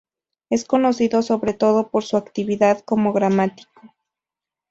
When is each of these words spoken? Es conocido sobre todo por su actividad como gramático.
Es 0.49 0.65
conocido 0.65 1.21
sobre 1.21 1.53
todo 1.53 1.89
por 1.91 2.01
su 2.03 2.17
actividad 2.17 2.81
como 2.83 3.13
gramático. 3.13 3.93